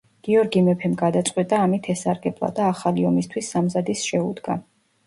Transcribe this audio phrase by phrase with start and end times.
[0.27, 4.61] გიორგი მეფემ გადაწყვიტა ამით ესარგებლა და ახალი ომისთვის სამზადისს შეუდგა.